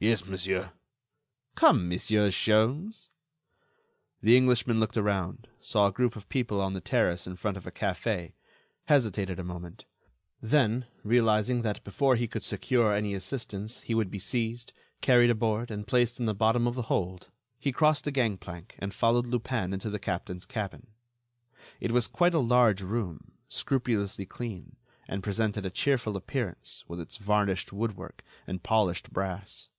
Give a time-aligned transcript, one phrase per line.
[0.00, 0.70] "Yes, monsieur."
[1.56, 3.08] "Come, Monsieur Sholmes."
[4.22, 7.66] The Englishman looked around, saw a group of people on the terrace in front of
[7.66, 8.34] a café,
[8.84, 9.86] hesitated a moment,
[10.40, 15.68] then, realizing that before he could secure any assistance he would be seized, carried aboard
[15.68, 19.26] and placed in the bottom of the hold, he crossed the gang plank and followed
[19.26, 20.86] Lupin into the captain's cabin.
[21.80, 24.76] It was quite a large room, scrupulously clean,
[25.08, 29.70] and presented a cheerful appearance with its varnished woodwork and polished brass.